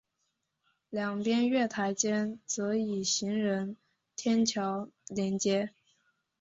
[0.89, 3.77] 两边月台间则以行人
[4.15, 5.69] 天桥连接。